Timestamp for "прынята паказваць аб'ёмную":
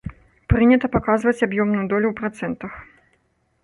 0.53-1.85